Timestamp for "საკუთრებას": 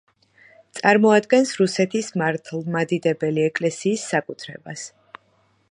4.15-4.89